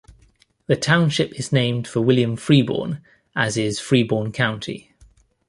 The 0.65 0.75
township 0.75 1.39
is 1.39 1.51
named 1.53 1.87
for 1.87 2.01
William 2.01 2.35
Freeborn, 2.35 3.01
as 3.35 3.55
is 3.55 3.79
Freeborn 3.79 4.31
County. 4.31 4.95